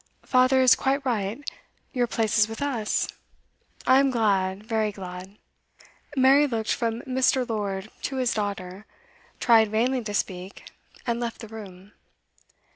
[0.23, 1.47] 'Father is quite right.
[1.93, 3.07] Your place is with us.
[3.85, 5.37] I am glad, very glad.'
[6.17, 7.47] Mary looked from Mr.
[7.47, 8.87] Lord to his daughter,
[9.39, 10.71] tried vainly to speak,
[11.05, 11.91] and left the room.